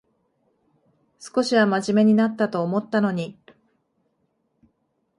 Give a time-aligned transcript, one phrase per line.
[1.19, 3.39] 少しはまじめになったと思ったのに